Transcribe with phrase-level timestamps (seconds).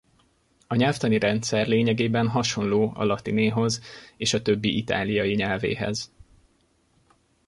[0.67, 3.81] A nyelvtani rendszer lényegében hasonló a latinéhoz
[4.17, 6.11] és a többi itáliai nyelvéhez.